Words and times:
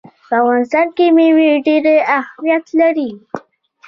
په 0.27 0.33
افغانستان 0.41 0.87
کې 0.95 1.05
مېوې 1.15 1.49
ډېر 1.67 1.85
اهمیت 2.19 2.65
لري. 2.79 3.09